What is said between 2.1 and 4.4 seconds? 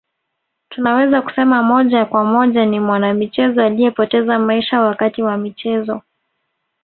moja ni mwanamichezo aliyepoteza